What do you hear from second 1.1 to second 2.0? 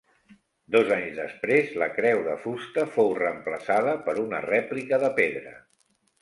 després la